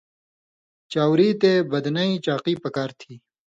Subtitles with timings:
[0.91, 3.13] چاؤری تے بدنَیں چاقی پکار نی تھی